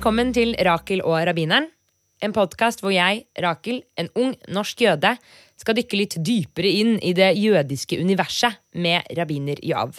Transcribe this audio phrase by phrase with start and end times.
[0.00, 1.66] velkommen til Rakel og rabbineren.
[2.24, 5.10] En podkast hvor jeg, Rakel, en ung norsk jøde,
[5.60, 9.98] skal dykke litt dypere inn i det jødiske universet med rabbiner Yav.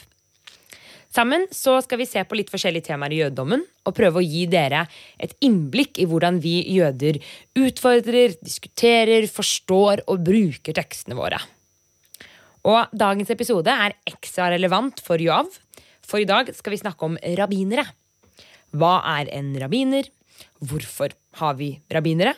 [1.13, 4.48] Sammen så skal vi se på litt forskjellige temaer i jødedommen og prøve å gi
[4.49, 4.88] dere
[5.22, 7.22] et innblikk i hvordan vi jøder
[7.61, 11.44] utfordrer, diskuterer, forstår og bruker tekstene våre.
[12.66, 15.53] Og dagens episode er ekstra relevant for Yav,
[16.02, 17.86] for i dag skal vi snakke om rabbinere.
[18.71, 20.05] Hva er en rabbiner?
[20.63, 21.11] Hvorfor
[21.41, 22.31] har vi rabbinere?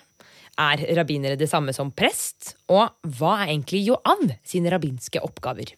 [0.57, 2.55] Er rabbinere det samme som prest?
[2.73, 5.75] Og hva er egentlig Joav sine rabbinske oppgaver?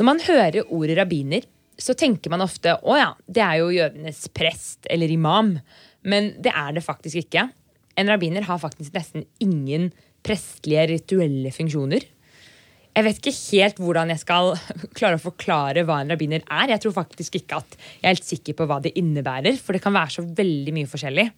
[0.00, 1.44] Når man hører ordet rabbiner,
[1.76, 5.58] så tenker man ofte å ja, det er jo jødenes prest eller imam.
[6.08, 7.50] Men det er det faktisk ikke.
[8.00, 9.90] En rabbiner har faktisk nesten ingen
[10.24, 12.08] prestlige rituelle funksjoner.
[12.92, 14.52] Jeg vet ikke helt hvordan jeg skal
[14.98, 16.74] klare å forklare hva en rabbiner er.
[16.74, 19.82] Jeg tror faktisk ikke at jeg er helt sikker på hva det innebærer, for det
[19.84, 21.28] kan være så veldig mye forskjellig.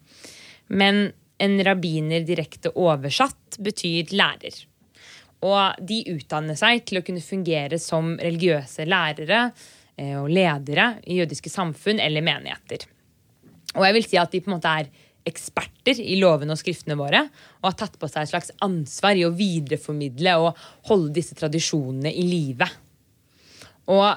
[0.74, 1.06] Men
[1.44, 4.58] en rabbiner direkte oversatt betyr lærer.
[5.44, 11.18] Og de utdanner seg til å kunne fungere som religiøse lærere eh, og ledere i
[11.20, 12.86] jødiske samfunn eller menigheter.
[13.74, 14.90] Og jeg vil si at de på en måte er
[15.28, 17.24] eksperter i lovene og skriftene våre
[17.62, 22.12] og har tatt på seg et slags ansvar i å videreformidle og holde disse tradisjonene
[22.12, 22.68] i live.
[23.92, 24.08] Og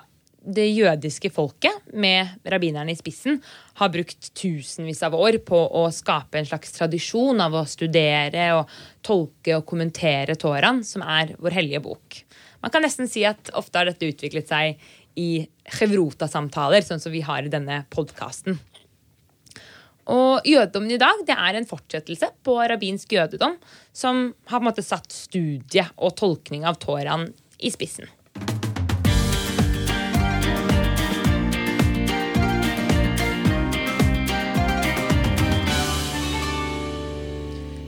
[0.47, 3.41] det jødiske folket, med rabbinerne i spissen,
[3.80, 8.71] har brukt tusenvis av år på å skape en slags tradisjon av å studere og
[9.03, 12.21] tolke og kommentere Toraen, som er vår hellige bok.
[12.64, 14.80] Man kan nesten si at ofte har dette utviklet seg
[15.19, 15.44] i
[15.77, 18.59] Chevrota-samtaler, sånn som vi har i denne podkasten.
[20.08, 23.58] Og jødedommen i dag det er en fortsettelse på rabbinsk jødedom,
[23.92, 27.28] som har på en måte satt studie og tolkning av Toraen
[27.60, 28.08] i spissen.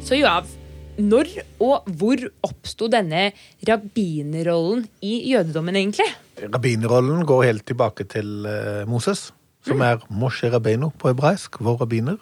[0.03, 0.49] Så Joav,
[0.99, 1.27] når
[1.63, 3.29] og hvor oppsto denne
[3.69, 6.07] rabbinerrollen i jødedommen, egentlig?
[6.41, 9.29] Rabbinerrollen går helt tilbake til uh, Moses,
[9.65, 12.19] som er Moshe Rabbeinu på hebraisk, vår rabbiner.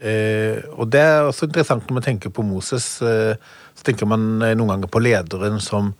[0.00, 3.34] Eh, og det er også interessant når man tenker på Moses, eh,
[3.76, 5.92] så tenker man eh, noen ganger på lederen som,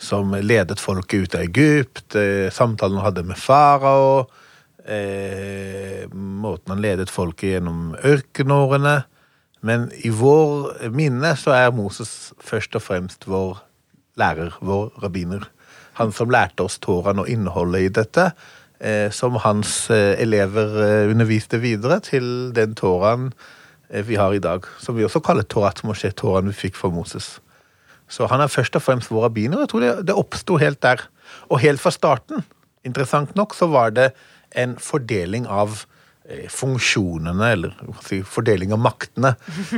[0.00, 4.24] som ledet folket ut av Egypt, eh, samtalen han hadde med farao,
[4.86, 9.02] eh, måten han ledet folket gjennom ørkenårene.
[9.62, 13.60] Men i vår minne så er Moses først og fremst vår
[14.18, 15.44] lærer, vår rabbiner.
[16.00, 18.30] Han som lærte oss Toraen og innholdet i dette,
[19.14, 22.24] som hans eh, elever eh, underviste videre til
[22.56, 23.30] den Toraen
[23.90, 24.66] eh, vi har i dag.
[24.82, 27.36] Som vi også kaller Torat Moshe, Toraen vi fikk fra Moses.
[28.10, 29.62] Så han er først og fremst vår rabbiner.
[29.62, 31.06] Jeg tror det, det oppsto helt der.
[31.48, 32.42] Og helt fra starten,
[32.84, 34.10] interessant nok, så var det
[34.58, 35.78] en fordeling av
[36.28, 39.36] eh, funksjonene, eller si, fordeling av maktene.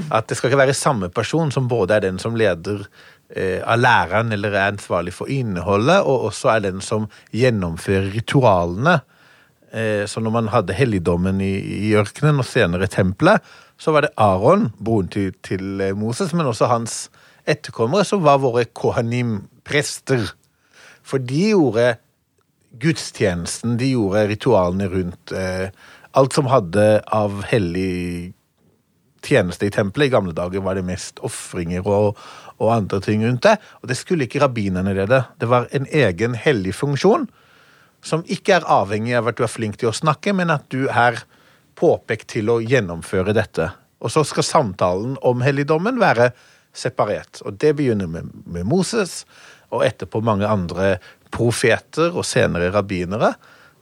[0.09, 3.05] At det skal ikke være samme person som både er den som leder eh,
[3.35, 9.01] av læreren eller er ansvarlig for innholdet, og også er den som gjennomfører ritualene.
[9.75, 11.55] Eh, Så når man hadde helligdommen i,
[11.89, 13.43] i ørkenen og senere tempelet,
[13.77, 17.11] så var det Aron, broren til, til eh, Moses, men også hans
[17.47, 20.31] etterkommere, som var våre kohanim, prester.
[21.03, 21.97] For de gjorde
[22.81, 25.75] gudstjenesten, de gjorde ritualene rundt eh,
[26.15, 28.33] alt som hadde av hellig
[29.25, 30.11] tjeneste i tempelet.
[30.11, 32.19] I gamle dager var det mest ofringer og,
[32.63, 33.57] og andre ting rundt det.
[33.83, 35.25] Og det skulle ikke rabbinerne lede.
[35.41, 37.29] Det var en egen hellig funksjon
[38.05, 40.85] som ikke er avhengig av at du er flink til å snakke, men at du
[40.93, 41.23] er
[41.79, 43.71] påpekt til å gjennomføre dette.
[44.05, 46.31] Og så skal samtalen om helligdommen være
[46.77, 47.41] separert.
[47.49, 49.23] Og det begynner med, med Moses,
[49.73, 50.99] og etterpå mange andre
[51.35, 53.33] profeter og senere rabbinere,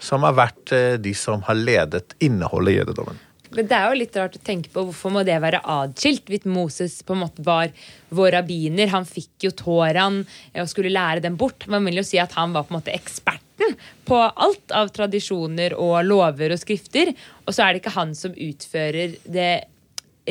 [0.02, 3.18] som har vært eh, de som har ledet innholdet i jødedommen.
[3.52, 6.28] Men det er jo litt rart å tenke på hvorfor må det være adskilt?
[6.30, 7.72] Hvis Moses på en måte var
[8.14, 11.68] vår rabbiner, han fikk jo Toraen og skulle lære dem bort.
[11.72, 13.76] Man vil jo si at han var på en måte eksperten
[14.08, 17.12] på alt av tradisjoner og lover og skrifter.
[17.46, 19.52] Og så er det ikke han som utfører det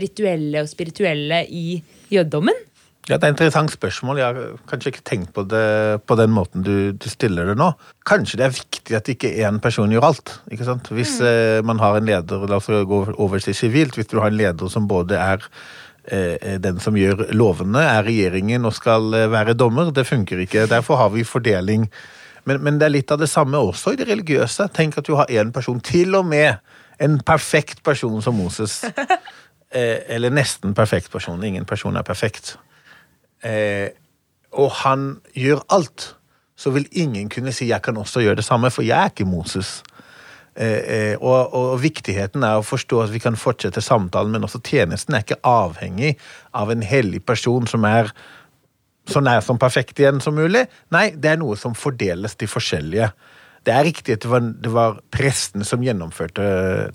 [0.02, 1.82] rituelle og spirituelle i
[2.12, 2.58] jødedommen.
[3.10, 4.20] Ja, Det er et interessant spørsmål.
[4.22, 7.72] Jeg har kanskje ikke tenkt på det på den måten du, du stiller det nå.
[8.06, 10.34] Kanskje det er viktig at ikke én person gjør alt.
[10.54, 10.92] ikke sant?
[10.94, 14.30] Hvis eh, man har en leder, la oss gå over til sivilt, hvis du har
[14.30, 15.42] en leder som både er
[16.06, 20.70] eh, den som gjør lovene, er regjeringen og skal eh, være dommer, det funker ikke.
[20.70, 21.90] Derfor har vi fordeling.
[22.46, 24.70] Men, men det er litt av det samme også i det religiøse.
[24.78, 26.62] Tenk at du har én person, til og med
[27.02, 28.84] en perfekt person som Moses.
[29.72, 31.40] Eh, eller nesten perfekt person.
[31.48, 32.58] Ingen person er perfekt.
[33.44, 33.90] Eh,
[34.52, 36.12] og han gjør alt
[36.62, 39.26] så vil ingen kunne si 'jeg kan også gjøre det samme', for jeg er ikke
[39.26, 39.84] Moses.
[40.56, 44.60] Eh, eh, og, og, viktigheten er å forstå at vi kan fortsette samtalen, men også
[44.60, 46.18] tjenesten er ikke avhengig
[46.54, 48.12] av en hellig person som er
[49.08, 50.68] så nær som perfekt igjen som mulig.
[50.92, 53.12] Nei, det er noe som fordeles til forskjellige.
[53.62, 56.44] Det er riktig at det var, det var presten som gjennomførte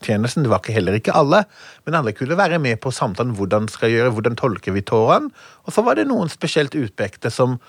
[0.03, 0.43] tjenesten.
[0.43, 1.45] Det var ikke, heller ikke alle,
[1.87, 3.37] men alle kunne være med på samtalen.
[3.39, 5.31] Hvordan skal gjøre, hvordan tolker vi tårene.
[5.67, 7.61] Og så var det noen spesielt utpekte som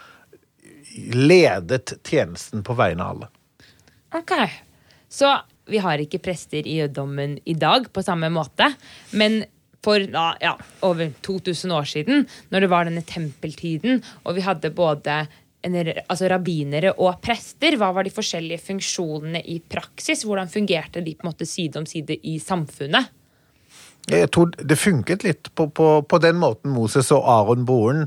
[1.13, 3.29] ledet tjenesten på vegne av alle.
[4.17, 4.33] Ok,
[5.09, 5.29] Så
[5.67, 8.71] vi har ikke prester i jødedommen i dag på samme måte.
[9.11, 9.43] Men
[9.83, 15.27] for ja, over 2000 år siden, når det var denne tempeltiden, og vi hadde både
[15.75, 20.23] altså rabbinere og prester, hva var de forskjellige funksjonene i praksis?
[20.25, 23.13] Hvordan fungerte de på en måte side om side i samfunnet?
[24.07, 28.05] Jeg tror det funket litt på, på, på den måten Moses og Aron Boren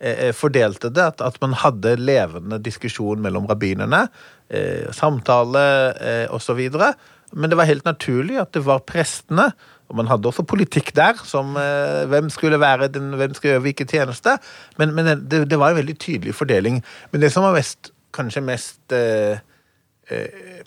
[0.00, 1.10] eh, eh, fordelte det.
[1.12, 4.06] At, at, man hadde levende diskusjon mellom rabbinerne,
[4.48, 5.66] eh, samtale
[6.00, 6.62] eh, osv.
[7.36, 9.50] Men det var helt naturlig at det var prestene
[9.92, 13.64] og man hadde også politikk der, som eh, hvem skulle være den, hvem skulle gjøre
[13.66, 14.38] hvilken tjeneste.
[14.80, 16.78] Men, men det, det, var en veldig tydelig fordeling.
[17.12, 19.36] Men det som var mest, kanskje mest eh,
[20.08, 20.62] eh,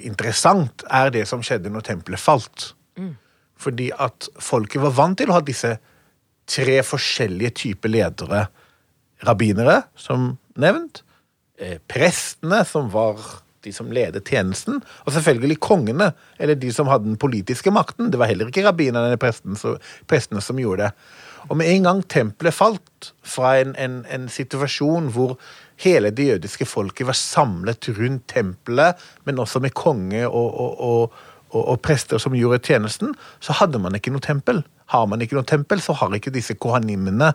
[0.00, 2.70] interessant, er det som skjedde når tempelet falt.
[2.96, 3.12] Mm.
[3.60, 5.74] Fordi at folket var vant til å ha disse
[6.48, 8.46] tre forskjellige typer ledere.
[9.28, 11.04] Rabbinere, som nevnt.
[11.60, 13.20] Eh, prestene, som var
[13.64, 18.10] de som ledet tjenesten, og selvfølgelig kongene, eller de som hadde den politiske makten.
[18.12, 19.76] Det var heller ikke rabbinerne eller prestene,
[20.10, 20.92] prestene som gjorde det.
[21.50, 25.34] Og med en gang tempelet falt fra en, en, en, situasjon hvor
[25.82, 30.76] hele det jødiske folket var samlet rundt tempelet, men også med konge og, og,
[31.50, 34.62] og, og, prester som gjorde tjenesten, så hadde man ikke noe tempel.
[34.94, 37.32] Har man ikke noe tempel, så har ikke disse kohanimene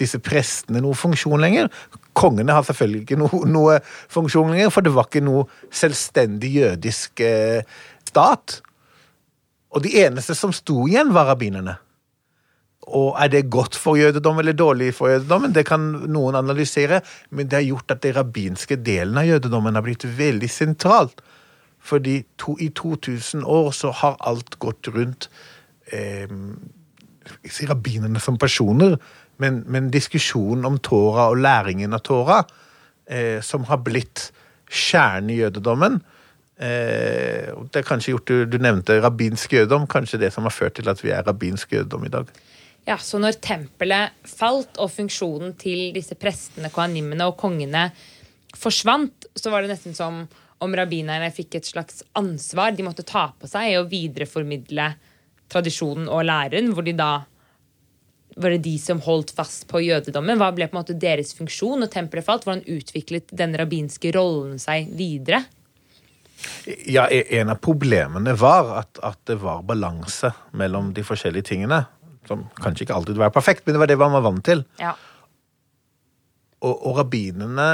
[0.00, 1.70] disse prestene noen funksjon lenger.
[2.16, 3.78] Kongene har selvfølgelig ikke noe, noe
[4.12, 7.62] funksjon lenger, for det var ikke noe selvstendig jødisk eh,
[8.08, 8.60] stat.
[9.70, 11.76] Og de eneste som sto igjen, var rabbinerne.
[12.90, 15.54] Og er det godt for jødedom eller dårlig for jødedommen?
[15.54, 19.84] Det kan noen analysere, men det har gjort at den rabbinske delen av jødedommen har
[19.86, 21.22] blitt veldig sentralt.
[21.80, 25.30] Fordi to, i 2000 år så har alt gått rundt
[25.92, 26.28] eh,
[27.68, 28.98] rabbinerne som personer
[29.40, 32.42] men, men diskusjonen om Tora og læringen av Tora,
[33.08, 34.28] eh, som har blitt
[34.70, 35.96] kjernen i jødedommen
[36.62, 40.78] eh, Det er kanskje gjort, du, du nevnte rabbinsk jødedom, kanskje det som har ført
[40.78, 42.30] til at vi er rabbinsk jødedom i dag.
[42.86, 47.90] Ja, Så når tempelet falt og funksjonen til disse prestene, koanimene og kongene
[48.56, 50.24] forsvant, så var det nesten som
[50.60, 54.90] om rabbinerne fikk et slags ansvar de måtte ta på seg å videreformidle
[55.50, 57.12] tradisjonen og læren, hvor de da
[58.42, 60.38] var det de som holdt fast på jødedommen?
[60.40, 62.46] Hva ble på en måte deres funksjon og tempelet falt?
[62.46, 65.44] Hvordan utviklet den rabbinske rollen seg videre?
[66.88, 71.84] Ja, e- En av problemene var at, at, det var balanse mellom de forskjellige tingene.
[72.28, 74.64] Som kanskje ikke alltid var perfekt, men det var det man var vant til.
[74.80, 74.94] Ja.
[76.60, 77.70] Og, og rabbinene,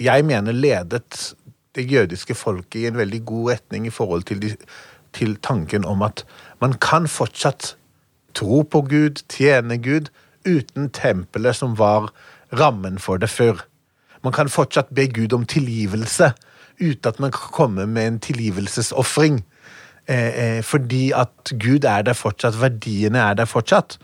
[0.00, 1.34] jeg mener, ledet
[1.76, 4.52] det jødiske folket i en veldig god retning i forhold til, de,
[5.16, 6.24] til tanken om at
[6.60, 7.74] man kan fortsatt
[8.34, 10.10] tro på Gud, tjene Gud,
[10.46, 12.10] uten tempelet som var
[12.52, 13.62] rammen for det før.
[14.22, 16.32] Man kan fortsatt be Gud om tilgivelse
[16.80, 19.42] uten at man kan komme med en tilgivelsesofring.
[20.06, 23.98] Eh, eh, fordi at Gud er der fortsatt, verdiene er der fortsatt.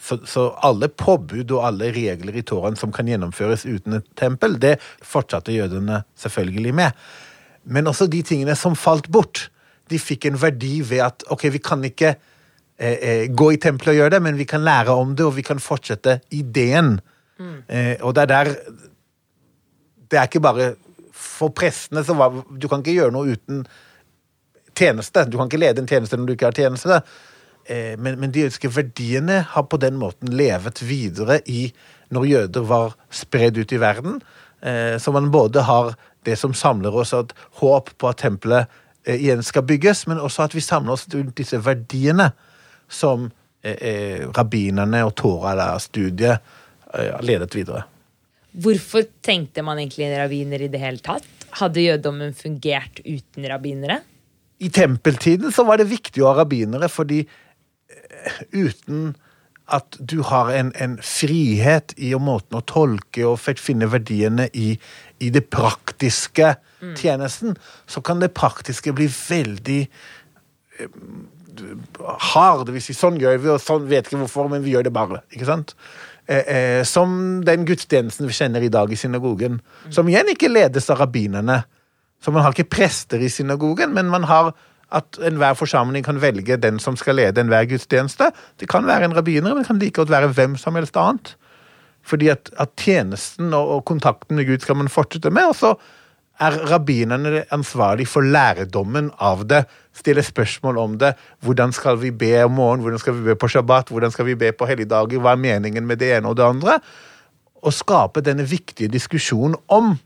[0.00, 4.58] Så, så, alle påbud og alle regler i Toraen som kan gjennomføres uten et tempel,
[4.60, 6.90] det fortsatte jødene selvfølgelig med.
[7.64, 9.48] Men også de tingene som falt bort,
[9.90, 12.16] de fikk en verdi ved at ok, vi kan ikke
[12.78, 15.36] Eh, eh, gå i tempelet og gjøre det, men vi kan lære om det, og
[15.38, 16.98] vi kan fortsette ideen.
[17.40, 17.62] Mm.
[17.68, 18.56] Eh, og det er der
[20.10, 20.74] Det er ikke bare
[21.12, 23.66] for prestene så var, Du kan ikke gjøre noe uten
[24.76, 25.24] tjeneste.
[25.24, 27.00] Du kan ikke lede en tjeneste når du ikke har tjeneste.
[27.66, 31.72] Eh, men, men, de jødiske verdiene har på den måten levet videre i
[32.10, 34.20] når jøder var spredd ut i verden.
[34.62, 38.66] Eh, så man både har det som samler oss, et håp på at tempelet
[39.06, 42.32] igjen skal bygges, men også at vi samler oss rundt disse verdiene
[42.88, 43.28] som
[43.62, 46.38] eh, eh, rabbinerne og Torah-studiet
[46.94, 47.84] eh, ledet videre.
[48.56, 51.26] Hvorfor trengte man egentlig en rabbiner i det hele tatt?
[51.60, 54.00] Hadde jødommen fungert uten rabbinere?
[54.58, 57.20] I tempeltiden så var det viktig å ha rabbinere, fordi
[58.56, 59.12] uten
[59.66, 64.76] at du har en, en, frihet i måten å tolke og finne verdiene i,
[65.18, 66.94] i det praktiske mm.
[67.00, 69.80] tjenesten, så kan det praktiske bli veldig
[72.32, 72.70] hard.
[72.74, 75.22] Hvis vi sånn gjør vi, og sånn vet ikke hvorfor, men vi gjør det bare.
[75.34, 75.74] ikke sant?
[76.26, 79.60] Eh, eh, som den gudstjenesten vi kjenner i dag i synagogen.
[79.94, 81.62] Som igjen ikke ledes av rabbinerne.
[82.22, 84.54] Så man har ikke prester i synagogen, men man har
[84.94, 88.30] at enhver forsamling kan velge den som skal lede enhver gudstjeneste.
[88.60, 91.34] Det kan være en rabbiner, men det kan like godt være hvem som helst annet.
[92.06, 95.50] Fordi at, at tjenesten og, og, kontakten med Gud skal man fortsette med.
[95.50, 95.74] Og så
[96.40, 99.64] er rabbinerne ansvarlig for lærdommen av det.
[99.96, 101.14] Stille spørsmål om det.
[101.40, 104.36] Hvordan skal vi be om morgenen, hvordan skal vi be på shabbat, hvordan skal vi
[104.38, 106.78] be på helligdager, hva er meningen med det ene og det andre?
[107.64, 109.96] Og skape denne viktige diskusjonen om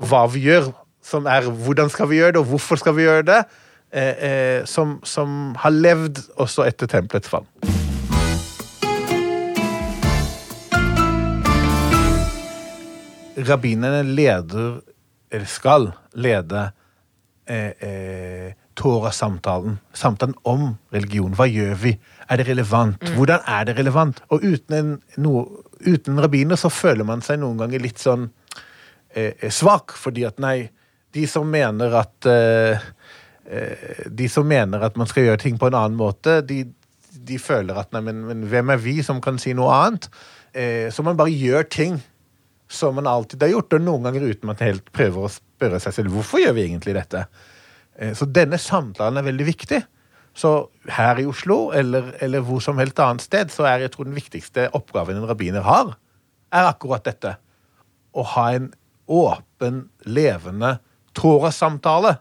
[0.00, 0.72] hva vi gjør,
[1.04, 3.40] som er hvordan skal vi gjøre det, og hvorfor skal vi gjøre det,
[3.92, 7.46] eh, eh, som, som har levd også etter tempelets fall.
[13.40, 14.80] Rabbinerne leder,
[15.46, 16.70] skal lede,
[17.46, 19.78] eh, eh, Torah-samtalen.
[19.92, 21.34] Samtalen om religion.
[21.36, 21.94] Hva gjør vi?
[22.30, 23.00] Er det relevant?
[23.02, 23.16] Mm.
[23.18, 24.22] Hvordan er det relevant?
[24.30, 25.44] Og uten en, no,
[25.86, 28.28] uten rabbiner så føler man seg noen ganger litt sånn
[29.14, 30.70] eh, eh svak, fordi at nei,
[31.12, 32.90] de som mener at eh,
[33.50, 36.62] eh, De som mener at man skal gjøre ting på en annen måte, de,
[37.12, 40.12] de føler at nei, men, men, hvem er vi som kan si noe annet?
[40.50, 42.00] så man bare gjør ting
[42.70, 45.80] som man alltid har gjort, og noen ganger uten at man helt prøver å spørre
[45.82, 47.24] seg selv hvorfor gjør vi egentlig dette.
[47.98, 49.80] Eh, så denne samtalen er veldig viktig.
[50.38, 50.52] Så
[50.94, 54.18] her i Oslo, eller, eller hvor som helst annet sted, så er jeg tror den
[54.18, 55.96] viktigste oppgaven en rabbiner har,
[56.54, 57.34] er akkurat dette.
[58.14, 58.70] Å ha en
[59.10, 60.76] åpen, levende
[61.18, 62.20] Torah-samtale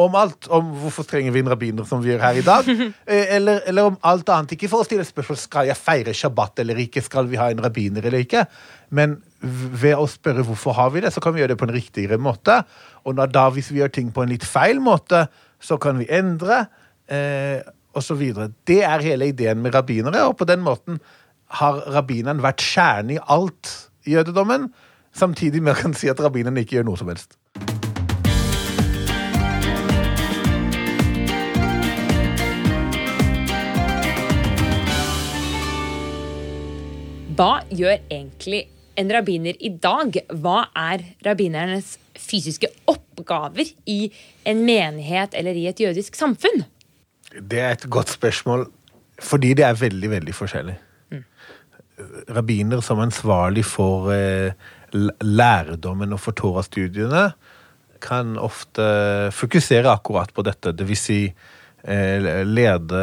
[0.00, 0.48] om alt.
[0.48, 2.70] Om hvorfor trenger vi en rabbiner som vi gjør her i dag.
[3.04, 4.54] Eh, eller, eller, om alt annet.
[4.56, 7.60] Ikke for å stille spørsmål skal jeg feire shabbat eller ikke, skal vi ha en
[7.62, 8.46] rabbiner eller ikke.
[8.96, 11.74] Men ved å spørre hvorfor har vi det, så kan vi gjøre det på en
[11.76, 12.62] riktigere måte.
[13.04, 15.26] Og da, hvis vi gjør ting på en litt feil måte,
[15.60, 16.64] så kan vi endre.
[17.12, 17.60] Eh,
[17.94, 18.50] og så videre.
[18.66, 20.98] Det er hele ideen med rabbinere, og på den måten
[21.60, 23.70] har rabbineren vært kjernen i alt
[24.08, 24.72] jødedommen,
[25.14, 27.38] samtidig med å kan si at rabbineren ikke gjør noe som helst.
[37.34, 38.60] Hva gjør egentlig
[39.00, 40.14] en rabbiner i dag?
[40.38, 44.06] Hva er rabbinernes fysiske oppgaver i
[44.46, 46.62] en menighet eller i et jødisk samfunn?
[47.34, 48.68] Det er et godt spørsmål,
[49.18, 50.76] fordi det er veldig, veldig forskjellig.
[51.10, 51.24] Mm.
[52.38, 54.54] Rabbiner som ansvarlig for eh,
[55.24, 57.32] lærdommen og for Torah-studiene,
[58.04, 58.84] kan ofte
[59.34, 60.76] fokusere akkurat på dette.
[60.76, 61.20] Det vil si
[61.84, 63.00] lede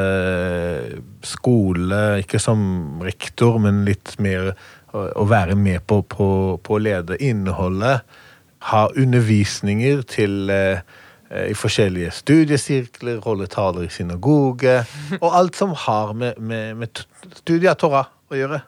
[1.22, 4.56] skole, ikke som rektor, men litt mer
[4.92, 6.28] å være med på, på,
[6.64, 8.02] på å lede innholdet.
[8.72, 10.82] Ha undervisninger til eh,
[11.32, 14.82] i forskjellige studiesirkler, holde taler i synagoge,
[15.22, 17.06] og alt som har med, med, med
[17.38, 18.62] studiet av Torah å gjøre.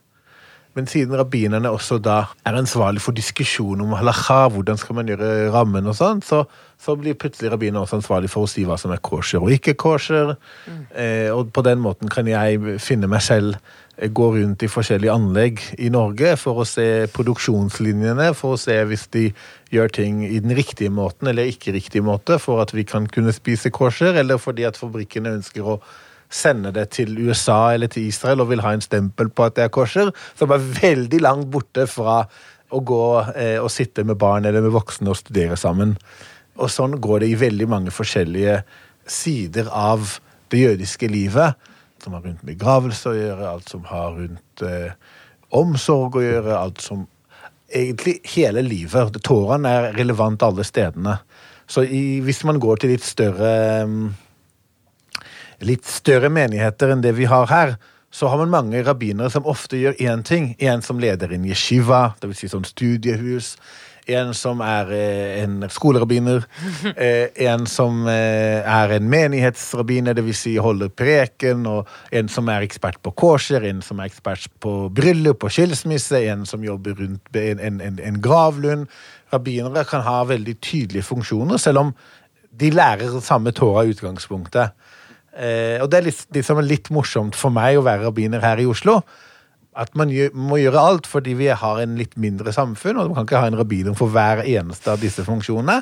[0.74, 5.52] Men siden rabbinerne også da er ansvarlig for diskusjon om halakha, hvordan skal man gjøre
[5.54, 6.46] rammen og sånn, så,
[6.84, 9.76] så, blir plutselig rabbiner også ansvarlig for å si hva som er kosher og ikke
[9.80, 10.36] kosher.
[10.68, 10.84] Mm.
[10.92, 13.56] Eh, og på den måten kan jeg finne meg selv
[13.98, 18.78] eh, gå rundt i forskjellige anlegg i Norge for å se produksjonslinjene, for å se
[18.90, 19.30] hvis de
[19.74, 23.34] gjør ting i den riktige måten eller ikke riktig måte, for at vi kan kunne
[23.36, 25.80] spise kosher, eller fordi at fabrikkene ønsker å
[26.34, 29.68] sende det til USA eller til Israel og vil ha en stempel på at det
[29.68, 32.24] er kosher, som er veldig langt borte fra
[32.74, 33.04] å gå
[33.38, 35.94] eh, og sitte med barn eller med voksne og studere sammen.
[36.62, 38.60] Og sånn går det i veldig mange forskjellige
[39.10, 40.18] sider av
[40.54, 41.58] det jødiske livet.
[42.04, 44.94] Som har rundt begravelse å gjøre, alt som har rundt eh,
[45.56, 47.08] omsorg å gjøre, alt som
[47.74, 49.16] Egentlig hele livet.
[49.26, 51.16] Tårene er relevant alle stedene.
[51.66, 53.48] Så i, hvis man går til litt større
[53.88, 54.12] um,
[55.64, 57.76] litt større menigheter enn det vi har her,
[58.14, 60.52] så har man mange rabbinere som ofte gjør én ting.
[60.62, 62.44] En som leder en yeshiva, dvs.
[62.44, 63.56] Si sånn studiehus.
[64.08, 66.44] En som er eh, en skolerabbiner.
[66.94, 70.42] Eh, en som eh, er en menighetsrabbiner, dvs.
[70.44, 71.66] Si holder preken.
[71.70, 76.24] Og en som er ekspert på korser, en som er ekspert på bryllup og skilsmisse.
[76.32, 78.88] En som jobber rundt en, en, en, gravlund.
[79.34, 81.94] Rabbinere kan ha veldig tydelige funksjoner, selv om
[82.54, 84.76] de lærer samme tåra i utgangspunktet.
[85.34, 88.68] Eh, og det er litt, liksom litt morsomt for meg å være rabbiner her i
[88.70, 89.00] Oslo.
[89.80, 93.28] At man må gjøre alt fordi vi har en litt mindre samfunn, og man kan
[93.28, 95.80] ikke ha en rabbiner for hver eneste av disse funksjonene.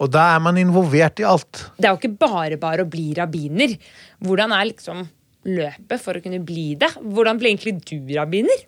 [0.00, 1.66] Og da er man involvert i alt.
[1.76, 3.76] Det er jo ikke bare bare å bli rabbiner.
[4.24, 5.04] Hvordan er liksom
[5.48, 6.92] løpet for å kunne bli det?
[7.00, 8.66] Hvordan ble egentlig du rabbiner?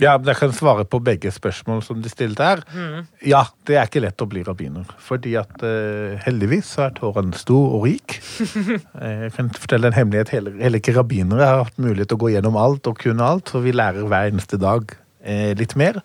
[0.00, 2.62] Ja, men Jeg kan svare på begge spørsmål som de stilte her.
[2.72, 3.08] Mm.
[3.28, 4.88] Ja, det er ikke lett å bli rabbiner.
[5.02, 8.18] Fordi at uh, heldigvis så er Tåren stor og rik.
[9.02, 10.30] Eh, jeg kan fortelle en hemmelighet.
[10.34, 13.50] Heller, heller ikke rabbinere har hatt mulighet til å gå gjennom alt og kunne alt,
[13.50, 14.92] for vi lærer hver eneste dag
[15.24, 15.98] eh, litt mer.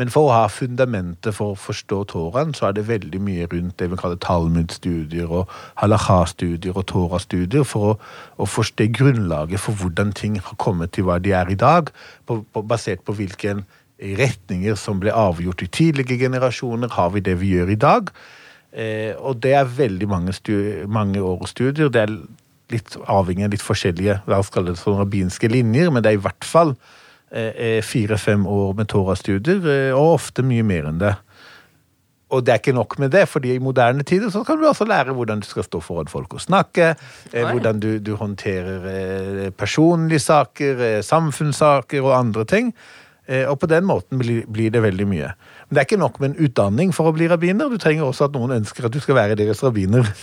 [0.00, 3.76] Men for å ha fundamentet for å forstå Toraen, så er det veldig mye rundt
[3.78, 7.94] det vi kaller Talmud-studier og halacha-studier og Torah-studier, for å,
[8.42, 11.92] å, forstå grunnlaget for hvordan ting har kommet til hva de er i dag,
[12.26, 13.60] på, på, basert på hvilke
[14.02, 18.10] retninger som ble avgjort i tidlige generasjoner, har vi det vi gjør i dag.
[18.74, 20.34] Eh, og det er veldig mange,
[20.90, 21.92] mange års studier.
[21.94, 22.16] Det er
[22.74, 26.24] litt avhengig av litt forskjellige hva skal det sånn rabbinske linjer, men det er i
[26.26, 26.74] hvert fall
[27.82, 31.14] fire-fem år med Torah-studier, eh, og ofte mye mer enn det.
[32.34, 34.86] Og det er ikke nok med det, fordi i moderne tider så kan du også
[34.88, 36.94] lære hvordan du skal stå foran folk og snakke,
[37.32, 42.74] eh, hvordan du, du håndterer eh, personlige saker, eh, samfunnssaker og andre ting.
[43.26, 45.30] Eh, og på den måten blir det veldig mye.
[45.68, 47.70] Men det er ikke nok med en utdanning for å bli rabbiner.
[47.72, 50.08] Du trenger også at noen ønsker at du skal være deres rabbiner.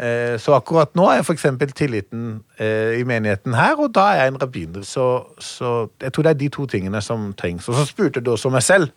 [0.00, 1.44] Eh, så akkurat nå er f.eks.
[1.76, 4.84] tilliten eh, i menigheten her, og da er jeg en rabbiner.
[4.86, 5.04] Så,
[5.42, 7.68] så, jeg tror det er de to tingene som trengs.
[7.68, 8.92] Og så spurte du også meg selv.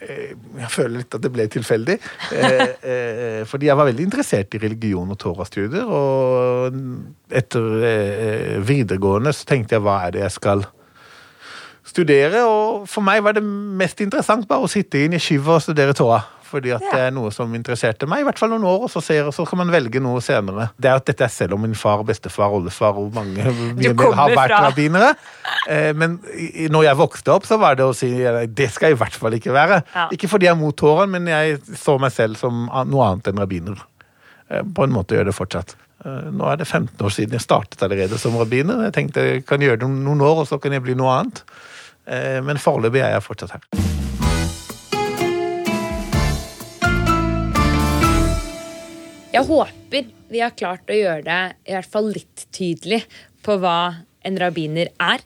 [0.00, 1.96] Jeg føler litt at det ble tilfeldig.
[3.50, 5.88] Fordi jeg var veldig interessert i religion og Torah-studier.
[5.88, 10.79] Og etter videregående så tenkte jeg hva er det jeg skal gjøre?
[11.90, 12.44] Studere.
[12.48, 15.96] Og for meg var det mest interessant bare å sitte inn i yeshiva og studere
[15.96, 16.22] tåa.
[16.50, 16.90] Fordi at ja.
[16.90, 19.44] det er noe som interesserte meg, i hvert fall noen år, og så, ser, så
[19.46, 20.66] kan man velge noe senere.
[20.74, 24.56] Det er at dette er selv om min far, bestefar, oldefar og mange har vært
[24.56, 25.12] rabbinere.
[25.70, 26.16] Eh, men
[26.74, 29.36] når jeg vokste opp, så var det å si det skal jeg i hvert fall
[29.38, 29.82] ikke være.
[29.94, 30.08] Ja.
[30.16, 33.44] Ikke fordi jeg er mot Toraen, men jeg så meg selv som noe annet enn
[33.44, 33.86] rabbiner.
[34.50, 35.76] Eh, på en måte gjør det fortsatt.
[36.04, 38.86] Eh, nå er det 15 år siden jeg startet allerede som rabbiner.
[38.88, 41.44] Jeg tenkte jeg kan gjøre det noen år, og så kan jeg bli noe annet.
[42.10, 43.66] Eh, men foreløpig er jeg fortsatt her.
[49.30, 53.04] Jeg håper vi har klart å gjøre det i hvert fall litt tydelig
[53.46, 55.22] på hva en rabbiner er.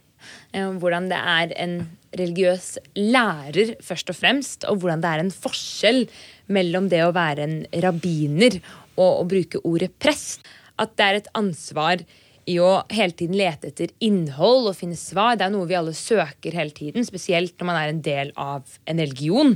[0.52, 1.78] Eh, hvordan det er en
[2.14, 6.04] religiøs lærer, først og fremst, og hvordan det er en forskjell
[6.52, 8.60] mellom det å være en rabbiner
[8.94, 10.44] og å bruke ordet prest.
[10.80, 12.04] At det er et ansvar
[12.50, 15.38] i å hele tiden lete etter innhold og finne svar.
[15.38, 18.76] Det er noe vi alle søker hele tiden, spesielt når man er en del av
[18.90, 19.54] en religion.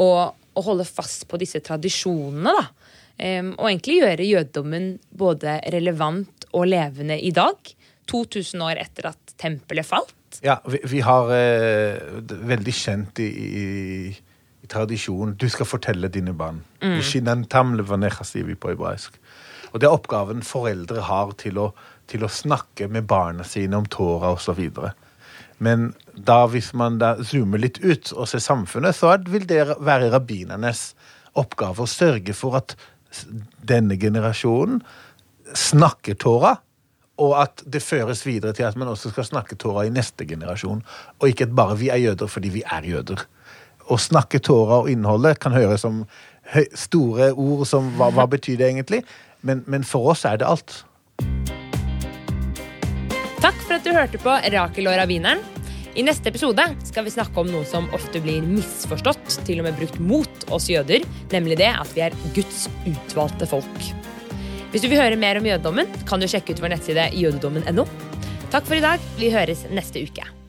[0.00, 2.68] Og å holde fast på disse tradisjonene, da.
[3.20, 4.86] Um, og egentlig gjøre jødedommen
[5.20, 7.58] både relevant og levende i dag.
[8.10, 10.16] 2000 år etter at tempelet falt.
[10.42, 11.98] Ja, vi, vi har eh,
[12.48, 13.66] veldig kjent i, i,
[14.62, 16.62] i tradisjonen Du skal fortelle dine barn.
[16.80, 16.96] Mm.
[19.70, 21.70] Og det er oppgaven foreldre har til å
[22.10, 24.60] til å snakke med barna sine om Tora osv.
[25.60, 30.10] Men da, hvis man da zoomer litt ut og ser samfunnet, så vil det være
[30.14, 30.90] rabbinernes
[31.38, 32.74] oppgave å sørge for at
[33.66, 34.80] denne generasjonen
[35.56, 36.56] snakker tåra,
[37.20, 40.80] og at det føres videre til at man også skal snakke tåra i neste generasjon.
[41.20, 43.26] Og ikke at bare vi er jøder fordi vi er jøder.
[43.90, 46.06] Å snakke tåra og innholdet kan høres som
[46.72, 49.02] store ord som hva, hva betyr det egentlig?
[49.44, 50.80] Men, men for oss er det alt.
[53.90, 55.40] Du hørte på Rakel og rabbineren.
[55.98, 59.78] I neste episode skal vi snakke om noe som ofte blir misforstått, til og med
[59.80, 61.02] brukt mot oss jøder,
[61.34, 63.86] nemlig det at vi er Guds utvalgte folk.
[64.70, 67.88] Hvis du vil høre mer om jødedommen, kan du sjekke ut vår nettside jødedommen.no.
[68.50, 69.02] Takk for i dag.
[69.18, 70.39] Vi høres neste uke.